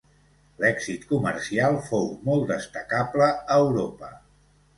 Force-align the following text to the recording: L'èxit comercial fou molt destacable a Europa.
L'èxit 0.61 1.03
comercial 1.11 1.77
fou 1.89 2.09
molt 2.31 2.49
destacable 2.53 3.29
a 3.37 3.61
Europa. 3.69 4.11